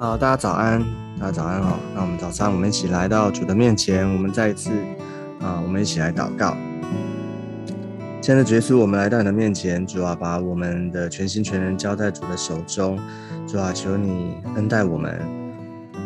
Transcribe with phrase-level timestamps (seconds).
[0.00, 0.80] 好，大家早安，
[1.18, 1.76] 大家早安哈。
[1.92, 4.70] 那我们早上，我们一起来到主的面前，我们再一次
[5.40, 6.56] 啊，我们一起来祷告。
[8.20, 12.96] 亲爱的耶稣，我们来到你的面前，主啊，把我们的全心全人交在主的手中。
[13.44, 15.12] 主啊，求你恩待我们，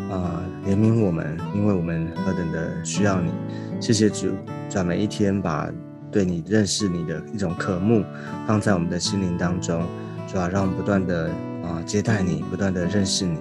[0.09, 3.31] 啊，怜悯我们，因为我们何等的需要你。
[3.79, 4.29] 谢谢主，
[4.67, 5.69] 在每一天把
[6.11, 8.03] 对你认识你的一种渴慕
[8.47, 9.85] 放在我们的心灵当中。
[10.27, 11.29] 主啊，让我们不断的
[11.63, 13.37] 啊接待你，不断的认识你。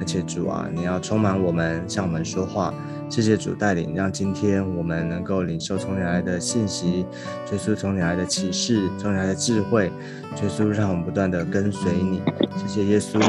[0.00, 2.72] 而且主啊，你要充满我们，向我们说话。
[3.10, 7.04] 谢谢主带领，让今天我们能够领受从你来的信息，
[7.44, 9.92] 追溯从你来的启示，从你来的智慧，
[10.36, 12.22] 追溯让我们不断的跟随你。
[12.56, 13.20] 谢谢耶稣，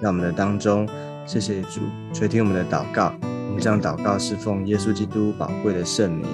[0.00, 0.88] 让我们的当中，
[1.24, 1.80] 谢谢主
[2.12, 3.14] 垂听我们的祷告。
[3.22, 6.26] 我们这样祷告是奉耶稣基督宝贵的圣名。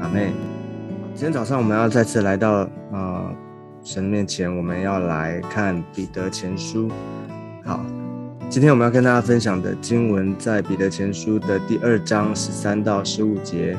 [0.00, 0.32] 阿妹，
[1.14, 3.30] 今天早上我们要再次来到啊
[3.84, 6.90] 神面前，我们要来看彼得前书。
[7.62, 7.84] 好。
[8.48, 13.76] 今天我们要跟大家分享的经文在彼得前书的第二章十三到十五节。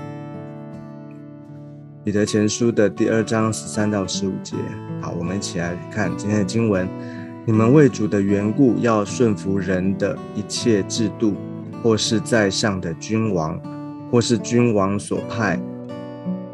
[2.03, 4.57] 彼得前书的第二章十三到十五节。
[5.01, 6.85] 好，我们一起来看今天的经文。
[7.45, 11.33] 你们为主的缘故，要顺服人的一切制度，
[11.81, 13.57] 或是在上的君王，
[14.11, 15.57] 或是君王所派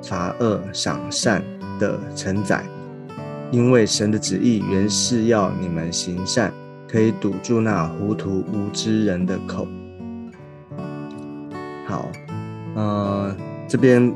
[0.04, 1.44] 罚恶赏善
[1.80, 2.64] 的承载，
[3.52, 6.54] 因为神的旨意原是要你们行善。
[6.94, 9.68] 可以堵住那糊涂无知人的口。
[11.88, 12.08] 好，
[12.76, 13.36] 呃，
[13.68, 14.14] 这边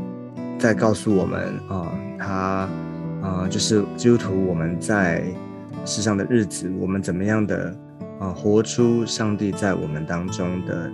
[0.60, 2.70] 在告诉我们啊，他
[3.24, 5.24] 啊，就是基督徒，我们在
[5.86, 7.76] 世上的日子，我们怎么样的
[8.20, 10.92] 啊，活出上帝在我们当中的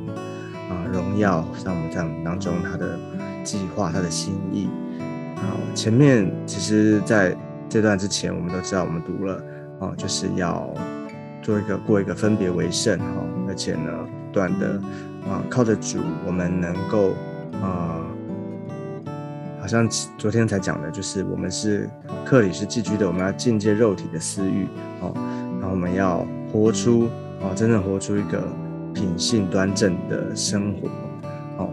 [0.70, 2.98] 啊荣耀，像我们在我们当中他的
[3.44, 4.70] 计划，他的心意。
[5.36, 7.36] 好，前面其实在
[7.68, 9.44] 这段之前，我们都知道，我们读了
[9.82, 10.74] 啊，就是要。
[11.44, 13.06] 做一个过一个分别为圣哈，
[13.48, 13.92] 而且呢，
[14.28, 14.82] 不断的
[15.30, 17.12] 啊靠着主，我们能够
[17.62, 18.00] 啊，
[19.60, 19.88] 好像
[20.18, 21.90] 昨天才讲的，就是我们是
[22.26, 24.66] 克里是寄居的，我们要境界肉体的私欲
[25.02, 25.14] 哦，
[25.60, 27.10] 然后我们要活出
[27.42, 28.42] 哦，真正活出一个
[28.94, 30.88] 品性端正的生活
[31.58, 31.70] 哦。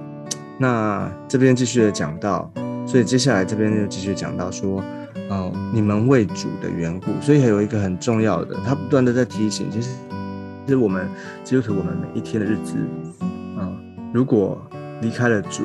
[0.58, 2.52] 那这边继续的讲到，
[2.84, 4.82] 所以接下来这边就继续讲到说。
[5.30, 9.90] 哦，你们为主的缘故，所以还有一个很重要的，他不断的在提醒，其实，
[10.66, 11.08] 其实我们
[11.44, 12.74] 基督徒，我们每一天的日子，
[13.56, 13.70] 啊，
[14.12, 14.60] 如果
[15.00, 15.62] 离开了主，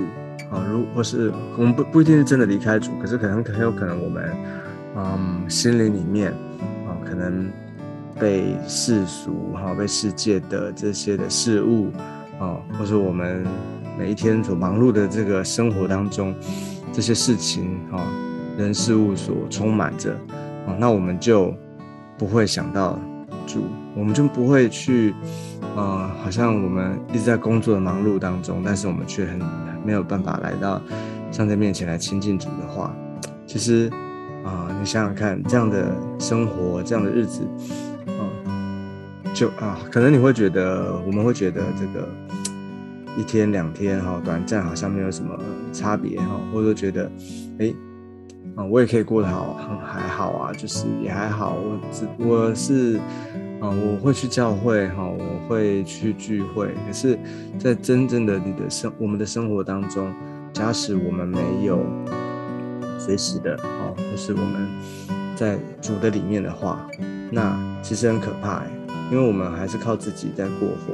[0.51, 4.37] 啊，如或是我们不不一定是真的离开主，可是可能很有可能我们，
[4.95, 6.31] 嗯，心灵里面，
[6.87, 7.49] 啊，可能
[8.19, 11.91] 被世俗哈，被世界的这些的事物，
[12.39, 13.43] 啊，或是我们
[13.97, 16.35] 每一天所忙碌的这个生活当中，
[16.93, 18.05] 这些事情，哈。
[18.57, 20.13] 人事物所充满着，
[20.65, 21.53] 啊，那我们就
[22.17, 22.97] 不会想到
[23.45, 25.13] 主，我们就不会去，
[25.75, 29.39] 呃，好像我们一直在工作的忙碌当中，但是我们却很
[29.85, 30.81] 没有办法来到
[31.31, 32.95] 上帝面前来亲近主的话，
[33.45, 33.91] 其实，
[34.45, 37.41] 啊，你想想看，这样的生活，这样的日子，
[38.07, 38.23] 啊，
[39.33, 42.07] 就啊，可能你会觉得，我们会觉得这个
[43.17, 45.37] 一天两天哈，短暂好像没有什么
[45.73, 47.11] 差别哈，或者觉得，
[47.59, 47.73] 哎。
[48.55, 51.55] 啊，我也可以过得好，很还好啊，就是也还好。
[51.55, 52.97] 我只我是，
[53.59, 56.67] 啊，我会去教会哈，我会去聚会。
[56.87, 57.19] 可是，
[57.59, 60.09] 在真正的你的生我们的生活当中，
[60.53, 61.85] 假使我们没有
[62.97, 64.69] 随时的哦，就是我们
[65.35, 66.87] 在主的里面的话，
[67.31, 68.63] 那其实很可怕，
[69.11, 70.93] 因为我们还是靠自己在过活，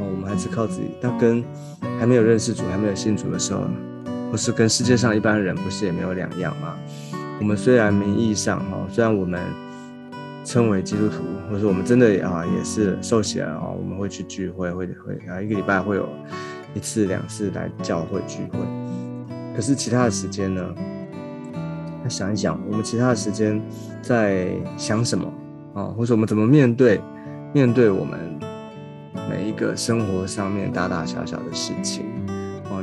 [0.00, 0.90] 哦，我们还是靠自己。
[1.00, 1.44] 那跟
[2.00, 3.60] 还没有认识主、还没有信主的时候。
[4.30, 6.74] 不是跟世界上一般人不是也没有两样吗？
[7.40, 9.40] 我们虽然名义上哈，虽然我们
[10.44, 16.08] 称为基督徒，或者我们真的啊也是受洗了啊，我们会去聚会，会会啊一个礼拜会有
[16.74, 18.58] 一次两次来教会聚会。
[19.56, 20.62] 可是其他的时间呢？
[22.02, 23.60] 那想一想，我们其他的时间
[24.00, 25.32] 在想什么
[25.74, 25.84] 啊？
[25.84, 27.00] 或者我们怎么面对
[27.52, 28.38] 面对我们
[29.28, 32.04] 每一个生活上面大大小小的事情？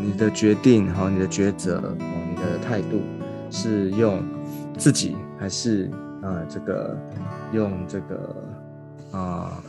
[0.01, 3.01] 你的决定哈，你的抉择哦，你的态度
[3.49, 4.23] 是用
[4.77, 5.89] 自己还是
[6.21, 6.97] 啊这个
[7.51, 8.35] 用这个
[9.11, 9.63] 啊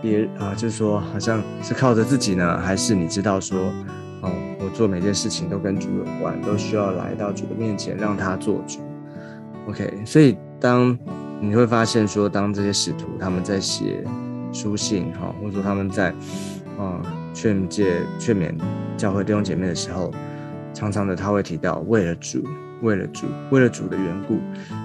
[0.00, 3.58] 别啊，就是说好像是靠着自己呢，还是你知道说
[4.22, 8.80] 哦，我做每件事情都跟主有关，都需要来到主的面前让他做主。
[9.68, 10.96] OK，所以当
[11.40, 14.04] 你会发现说，当这些使徒他们在写
[14.52, 16.10] 书信哈，或者说他们在
[16.78, 17.00] 啊。
[17.36, 18.50] 劝诫、劝勉
[18.96, 20.10] 教会弟兄姐妹的时候，
[20.72, 22.42] 常常的他会提到为了主、
[22.80, 24.38] 为了主、为了主的缘故，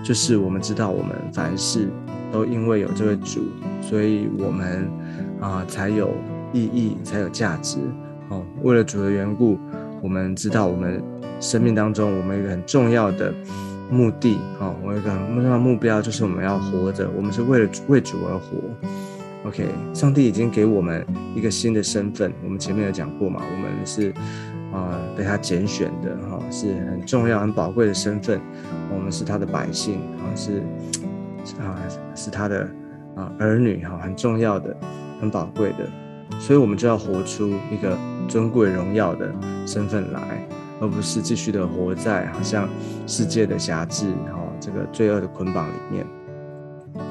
[0.04, 1.88] 就是我们知道我们凡事
[2.30, 3.40] 都因为有这位主，
[3.82, 4.86] 所以我们
[5.40, 6.10] 啊才有
[6.52, 7.78] 意义，才有价值。
[8.28, 9.58] 哦，为了主的缘故，
[10.02, 11.02] 我们知道我们
[11.40, 13.34] 生命当中我们一个很重要的
[13.90, 14.38] 目的。
[14.60, 18.58] 哦，我有一个很重要的目标，就是我们要活着，我们是为了为主而活。
[19.44, 21.04] OK，上帝已经给我们
[21.36, 24.14] 一个新的身份，我们前面有讲过嘛，我们是
[24.72, 28.40] 啊被他拣选的哈，是很重要、很宝贵的身份，
[28.94, 30.62] 我们是他的百姓啊，是
[31.60, 31.76] 啊
[32.14, 32.70] 是他的
[33.16, 34.78] 啊儿女哈，很重要的、
[35.20, 35.90] 很宝贵的，
[36.40, 37.98] 所以我们就要活出一个
[38.28, 39.34] 尊贵荣耀的
[39.66, 40.48] 身份来，
[40.80, 42.70] 而不是继续的活在好像
[43.08, 46.06] 世界的辖制哈这个罪恶的捆绑里面。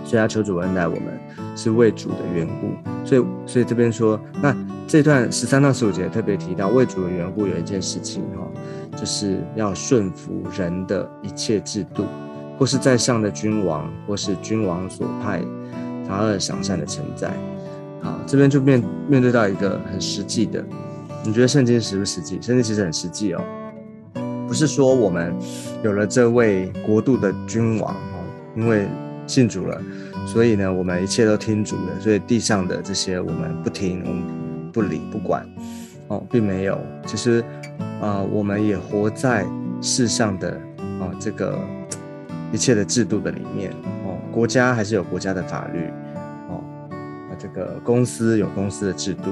[0.05, 1.19] 所以他求主恩待我们，
[1.57, 2.73] 是为主的缘故。
[3.05, 4.55] 所以，所以这边说，那
[4.87, 8.47] 这段十三到十五节特别提到为主的缘故，有一件事情哈，
[8.97, 12.05] 就是要顺服人的一切制度，
[12.59, 15.41] 或是在上的君王，或是君王所派
[16.07, 17.33] 他二赏善的存在。
[18.03, 20.63] 好，这边就面面对到一个很实际的，
[21.25, 22.35] 你觉得圣经实不实际？
[22.43, 23.43] 圣经其实很实际哦，
[24.47, 25.35] 不是说我们
[25.83, 28.19] 有了这位国度的君王哈，
[28.55, 28.87] 因为。
[29.31, 29.81] 信主了，
[30.27, 35.49] 所以呢，我们一切都听主的，所以地上的这些我们不听，我们不理不管，
[36.09, 36.77] 哦，并没有。
[37.07, 37.41] 其实，
[38.03, 39.47] 啊，我们也活在
[39.81, 40.51] 世上的
[40.99, 41.57] 啊这个
[42.53, 43.71] 一切的制度的里面，
[44.05, 45.85] 哦，国家还是有国家的法律，
[46.49, 46.61] 哦，
[47.31, 49.31] 那这个公司有公司的制度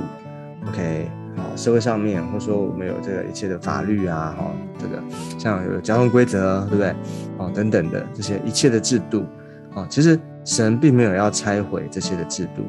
[0.69, 5.03] ，OK，好，社会上面或者说我们有这个一切的法律啊，哈，这个
[5.37, 6.95] 像有交通规则，对不对？
[7.39, 9.25] 哦，等等的这些一切的制度。
[9.79, 12.63] 哦，其实神并没有要拆毁这些的制度，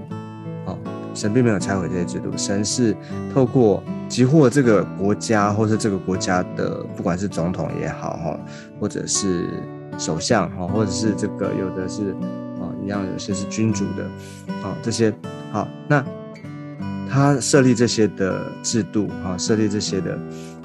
[0.66, 0.78] 哦，
[1.16, 2.96] 神并没有拆毁这些制度，神是
[3.34, 8.40] 透过集获这个国家，或是这个国家的，不管是总统也好，哈，
[8.80, 9.50] 或者是
[9.98, 12.12] 首相，哈，或者是这个有的是，
[12.62, 14.04] 啊，一样有些是君主的，
[14.62, 15.12] 啊，这些，
[15.52, 16.06] 好，那
[17.10, 20.16] 他设立这些的制度，哈，设立这些的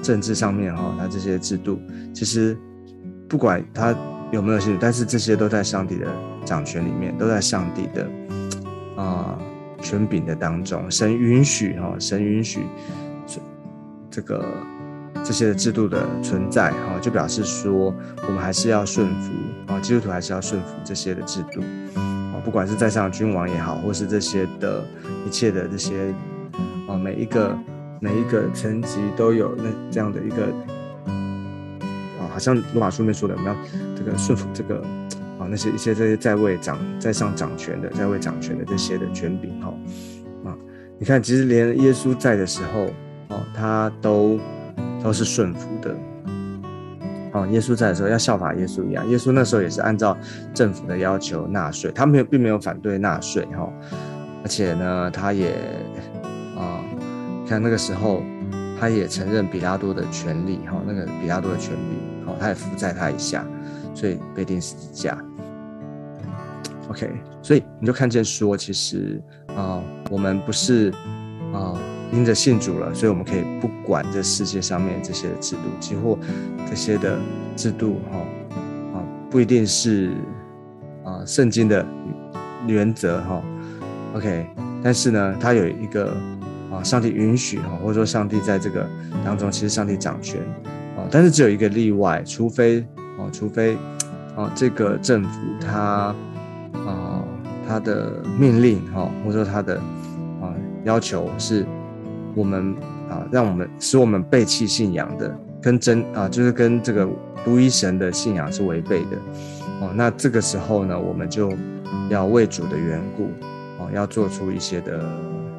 [0.03, 1.79] 政治上面，哈，他这些制度，
[2.13, 2.55] 其实
[3.27, 3.95] 不管他。
[4.35, 4.77] 有没有兴趣？
[4.81, 6.05] 但是这些都在上帝的
[6.43, 8.05] 掌权里面，都在上帝的
[8.97, 9.39] 啊
[9.81, 10.91] 权柄的当中。
[10.91, 12.59] 神允许哈，神允许
[13.25, 13.39] 这
[14.11, 14.45] 这个
[15.23, 17.95] 这些的制度的存在哈，就表示说
[18.27, 19.31] 我们还是要顺服
[19.67, 21.61] 啊，基督徒还是要顺服这些的制度
[21.95, 24.83] 啊，不管是在上君王也好，或是这些的
[25.25, 26.13] 一切的这些
[26.89, 27.57] 啊，每一个
[28.01, 30.53] 每一个层级都有那这样的一个。
[32.35, 33.57] 好像罗马书里面说的，我们要
[33.95, 34.81] 这个顺服这个
[35.39, 39.73] 啊那些一些这些在位掌在上掌权的在位掌权的这些的权柄哈
[40.43, 40.51] 啊，
[40.99, 42.87] 你看其实连耶稣在的时候
[43.29, 44.37] 哦，他都
[45.01, 45.95] 都是顺服的
[47.31, 47.47] 哦。
[47.51, 50.17] 耶稣在的时候要效法耶稣一样，耶稣那时候也是按照
[50.53, 53.71] 政府的要求纳税，他没有并没有反对纳税哈，
[54.43, 55.51] 而且呢，他也
[56.57, 56.83] 啊，
[57.47, 58.21] 看那个时候
[58.77, 62.14] 他也承认比拉多的权利哈，那个比拉多的权利。
[62.25, 63.45] 哦，他也伏在他以下，
[63.93, 65.17] 所以被钉十字架。
[66.89, 67.09] OK，
[67.41, 69.21] 所以你就看见说，其实
[69.55, 69.81] 啊，
[70.11, 70.91] 我们不是
[71.51, 71.73] 啊
[72.11, 76.17] 因着信主了，所以我们可以不管这世界上面这些的制度，几乎
[76.69, 77.17] 这些的
[77.55, 78.19] 制度哈
[78.93, 80.11] 啊不一定是
[81.03, 81.83] 啊圣经的
[82.67, 83.41] 原则哈。
[84.13, 84.47] OK，
[84.83, 86.15] 但是呢，它有一个
[86.71, 88.87] 啊上帝允许哈，或者说上帝在这个
[89.23, 90.39] 当中，其实上帝掌权。
[90.95, 92.85] 啊但是只有一个例外，除非
[93.17, 93.77] 哦，除非
[94.35, 96.15] 哦，这个政府他
[96.73, 97.23] 啊，
[97.67, 99.75] 他的命令哈，或者说他的
[100.41, 101.65] 啊要求是，
[102.35, 102.75] 我们
[103.09, 107.07] 啊，让我们使我们背弃信仰的，跟真啊，就是跟这个
[107.43, 109.17] 独一神的信仰是违背的
[109.81, 109.91] 哦。
[109.95, 111.51] 那这个时候呢，我们就
[112.09, 113.25] 要为主的缘故
[113.79, 115.03] 哦，要做出一些的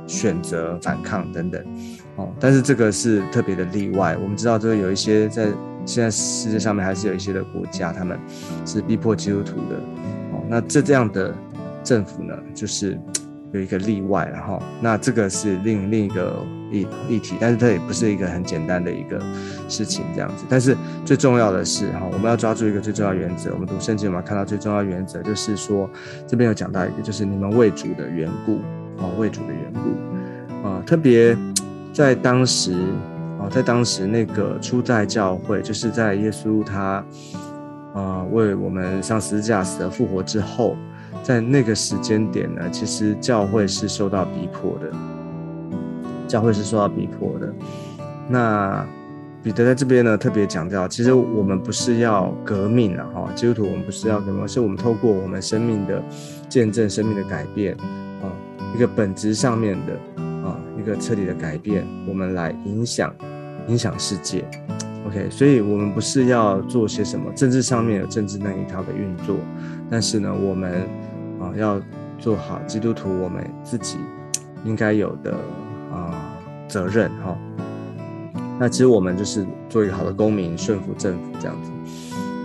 [0.06, 1.64] 选择、反抗等等。
[2.16, 4.16] 哦，但是这个是特别的例外。
[4.22, 5.48] 我们知道，这个有一些在
[5.84, 8.18] 现在世界上面还是有一些的国家，他们
[8.64, 9.76] 是逼迫基督徒的。
[10.32, 11.34] 哦，那这这样的
[11.84, 12.98] 政府呢，就是
[13.52, 16.42] 有一个例外，然后那这个是另另一个
[16.72, 19.20] 议议题，但是它也不是一个很简单的一个
[19.68, 20.44] 事情这样子。
[20.48, 23.52] 但是最重要的是，哈，我们要抓住一个最重要原则。
[23.52, 25.88] 我们读圣经，我们看到最重要原则就是说，
[26.26, 28.60] 这边有讲到一个，就是你们为主的缘故，
[28.96, 31.36] 哦，为主的缘故，啊，特别。
[31.96, 32.74] 在当时，
[33.40, 37.02] 啊，在当时那个初代教会，就是在耶稣他，
[37.94, 40.76] 啊，为我们上十字架死而复活之后，
[41.22, 44.92] 在那个时间点呢，其实教会是受到逼迫的，
[46.28, 47.50] 教会是受到逼迫的。
[48.28, 48.86] 那
[49.42, 56.02] 彼得在这边呢，特别强调，其实我们不是要革命了哈，基督徒我们不是要革命，是我们透过我们生命的
[56.46, 57.74] 见证、生命的改变，
[58.20, 58.28] 啊，
[58.74, 60.24] 一个本质上面的
[60.86, 63.12] 一个彻底的改变，我们来影响
[63.66, 64.44] 影响世界。
[65.04, 69.36] OK，所以我们不是要做些什么政治上面有政治那一套的运作，
[69.90, 70.82] 但是呢，我们
[71.40, 71.80] 啊要
[72.20, 73.98] 做好基督徒我们自己
[74.64, 75.34] 应该有的
[75.92, 76.38] 啊
[76.68, 77.36] 责任哈。
[78.58, 81.70] 那其实我们就是做一个好的公民，顺服政府这样子。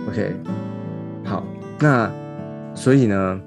[0.08, 0.34] OK，
[1.24, 1.44] 好，
[1.78, 2.10] 那
[2.74, 3.40] 所以呢，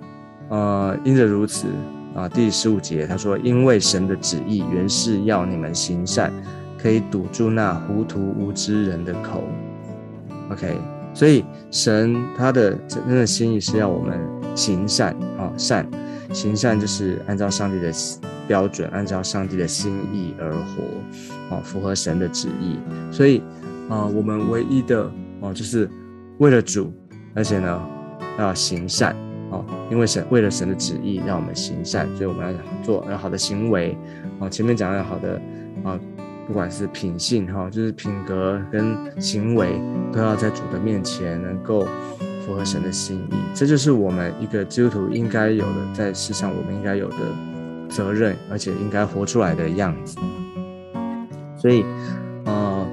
[0.47, 1.67] 呃，因着如此
[2.15, 6.34] 啊，第十五节他说，因为神的旨意原是要你们行善。
[6.77, 9.43] 可以堵住那糊涂无知人的口
[10.51, 10.77] ，OK。
[11.15, 14.19] 所以神他的真正的心意是要我们
[14.53, 15.89] 行善啊，善
[16.31, 17.91] 行善就是按照上帝的
[18.48, 22.77] 标准，按照上帝的心意而活，啊，符合神的旨意。
[23.12, 23.41] 所以
[23.89, 25.89] 啊，我们唯一的哦，就是
[26.38, 26.93] 为了主，
[27.34, 27.81] 而且呢
[28.38, 29.15] 要行善
[29.91, 33.95] 因为神为了神的旨意让我们行善，所以我们要做要好的行为
[34.39, 34.50] 啊。
[34.50, 35.39] 前面讲要好的
[35.83, 36.00] 啊。
[36.47, 39.81] 不管是品性哈，就是品格跟行为，
[40.13, 41.88] 都要在主的面前能够
[42.45, 43.35] 符合神的心意。
[43.55, 47.17] 这就是我们一个基督徒应该有的，在世上我们应该有的
[47.89, 50.19] 责任，而且应该活出来的样子。
[51.57, 51.83] 所以，
[52.45, 52.88] 呃，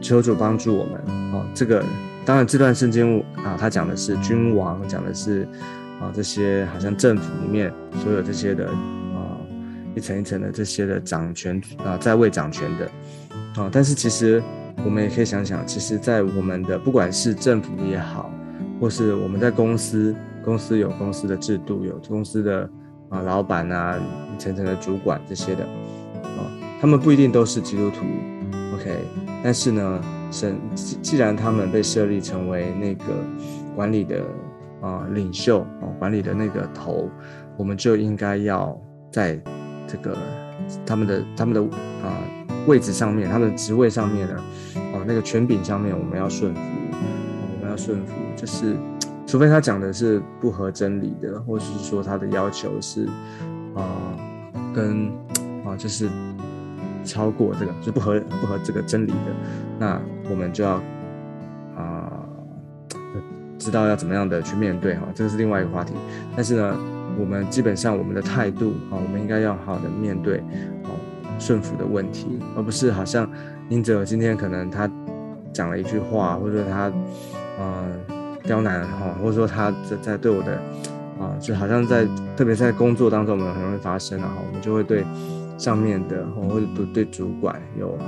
[0.00, 0.94] 求主帮助我们
[1.32, 1.46] 啊。
[1.54, 1.84] 这个
[2.24, 5.46] 当然，这段圣经啊，他讲的是君王，讲的是
[6.02, 9.38] 啊这些好像政府里面所有这些的啊。
[9.94, 12.86] 一层一层的这些的掌权啊，在位掌权的
[13.60, 14.42] 啊，但是其实
[14.86, 18.32] 我们也可以想想，其实，在我们的不管是政府也好，
[18.80, 22.66] 或是我们在公司，公司有公司的制度，有公司的
[23.10, 24.00] 啊老板啊，
[24.34, 26.40] 一层层的主管这些的啊，
[26.80, 28.06] 他们不一定都是基督徒
[28.74, 28.96] ，OK，
[29.44, 33.04] 但是呢，神既既然他们被设立成为那个
[33.76, 34.22] 管理的
[34.82, 37.08] 啊领袖啊，管理的那个头，
[37.56, 38.78] 我们就应该要
[39.10, 39.40] 在。
[39.84, 40.16] 这个
[40.86, 41.60] 他们的他们的
[42.02, 42.16] 啊
[42.66, 44.34] 位置上面，他们的职位上面呢，
[44.74, 48.74] 啊那个权柄上面，我们要顺服，我们要顺服，就是
[49.26, 53.06] 除非他讲的是不合真理的，或者是说他的要求是
[53.74, 53.84] 啊
[54.72, 55.10] 跟
[55.66, 56.08] 啊就是
[57.04, 59.34] 超过这个，就不合不合这个真理的，
[59.78, 60.80] 那我们就要
[63.62, 65.94] 知道要怎么样的去面对哈，这个是另外一个话题，
[66.34, 66.76] 但是呢。
[67.18, 70.38] 我们基本上我们的态度啊，我们应该要好的面对
[70.84, 70.96] 哦
[71.38, 73.30] 顺服的问题，而不是好像
[73.68, 74.90] 因着今天可能他
[75.52, 76.90] 讲了一句话，或者他
[77.58, 77.84] 呃
[78.44, 80.54] 刁难哈，或者说他在在对我的
[81.20, 85.04] 啊，就好像在特别在工作当中，我们很容易发生啊，我们就会对
[85.58, 87.98] 上面的或者对对主管有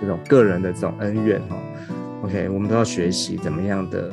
[0.00, 1.56] 这种个人的这种恩怨哈。
[2.24, 4.10] OK，我们都要学习怎么样的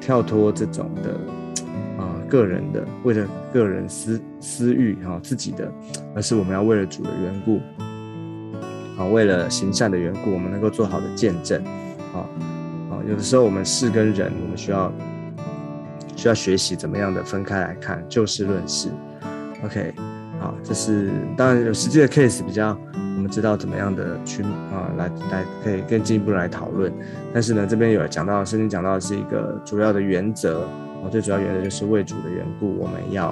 [0.00, 1.10] 跳脱这种的
[1.98, 2.14] 啊。
[2.28, 5.70] 个人的，为了个人私私欲哈，自己的，
[6.12, 7.60] 而是我们要为了主的缘故，
[8.96, 11.62] 好，为了行善的缘故，我们能够做好的见证，
[12.12, 12.28] 好，
[12.90, 14.92] 好，有的时候我们事跟人，我们需要
[16.16, 18.88] 需要学习怎么样的分开来看，就事论事
[19.64, 19.94] ，OK，
[20.40, 22.76] 好，这是当然有实际的 case 比较，
[23.28, 26.92] 知道怎么样的去啊来来可以更进一步来讨论，
[27.32, 30.62] 但是呢，这边有讲到圣经讲到的是一个主要的原则
[31.02, 31.08] 啊。
[31.10, 33.28] 最主要原则就是为主的缘故，我们要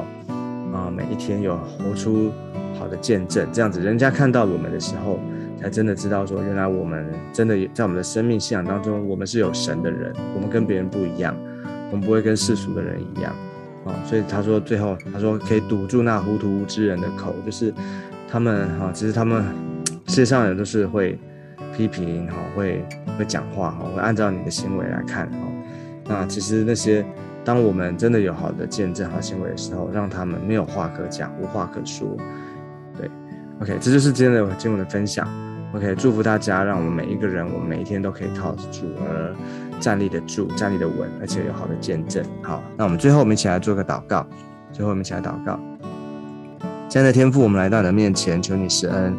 [0.73, 2.31] 啊每一天有活出
[2.79, 5.19] 好的见证，这样子人家看到我们的时候，
[5.61, 11.35] 才真的知道说，原来我们真的在我们的生命信仰当中，我们是有神的人，我们跟别人不一样，
[11.91, 13.33] 我们不会跟世俗的人一样
[13.85, 13.95] 啊。
[14.05, 17.73] 所以他说最后他说可以堵住那糊涂无知人的口，就是
[18.31, 19.45] 他们哈，其实他们
[20.07, 21.19] 世界上人都是会
[21.77, 22.85] 批评哈，会
[23.19, 25.39] 会讲话哈，会按照你的行为来看哈。
[26.07, 27.05] 那其实那些。
[27.47, 32.17] 当我们真的有好的见证、和行为的时候，让他们没有话可讲、无话可说。
[32.97, 33.07] 对
[33.61, 35.29] ，OK，这就是今天的经文的分享。
[35.75, 39.37] OK，祝福大家，让我们每一个人，我们每一天都可以靠得住，而
[39.79, 42.25] 站立得住、站立得稳，而且有好的见证。
[42.41, 44.27] 好，那我们最后我们一起来做个祷告。
[44.73, 45.61] 最后我们一起来祷告。
[46.89, 49.15] 亲爱的天父，我们来到你的面前，求你施恩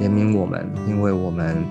[0.00, 1.64] 怜悯我们，因为我们。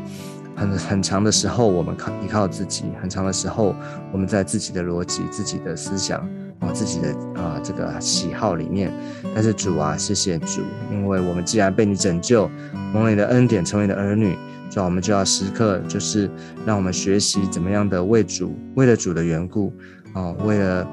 [0.56, 3.74] 很很长的时候，我们靠依靠自己；很长的时候，
[4.12, 6.20] 我们在自己的逻辑、自己的思想
[6.60, 8.92] 啊、自己的啊这个喜好里面。
[9.34, 12.52] 但是主啊，谢谢主，因为我们既然被你拯救，
[12.94, 14.36] 蒙你的恩典，成为你的儿女，
[14.70, 16.30] 主啊，我们就要时刻就是
[16.66, 19.74] 让我们学习怎么样的为主，为了主的缘故
[20.12, 20.86] 啊，为了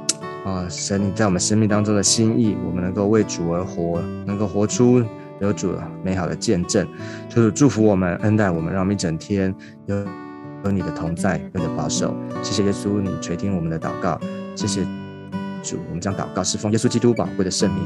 [0.45, 5.02] 啊神你在我们生命当中的心意，我们能够为主而活，能够活出。
[5.40, 6.87] 有主美好的见证，
[7.28, 9.55] 就是祝福我们，恩待我们，让我们一整天
[9.87, 9.97] 有
[10.64, 12.14] 有你的同在，有你的保守。
[12.43, 14.19] 谢谢耶稣，你垂听我们的祷告。
[14.55, 14.83] 谢谢
[15.62, 17.85] 主，我们将祷告侍奉耶稣基督宝贵的圣名。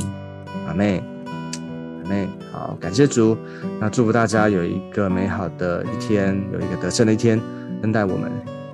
[0.67, 1.03] 阿妹。
[2.05, 2.29] 阿妹。
[2.53, 3.37] 好，感谢主，
[3.81, 7.41] 那祝福大家有一个美好的一天，有一个得胜的一天，
[7.83, 8.31] 恩待我们。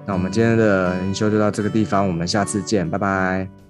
[0.07, 3.66] 那我们今天的灵修就到这个地方，我们下次见，拜拜。